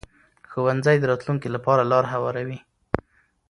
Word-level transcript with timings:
ښوونځی 0.49 0.97
د 0.99 1.03
راتلونکي 1.11 1.47
لپاره 1.55 1.83
لار 1.91 2.05
هواروي 2.13 2.59